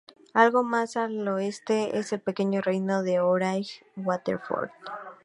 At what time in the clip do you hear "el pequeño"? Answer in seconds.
2.09-2.61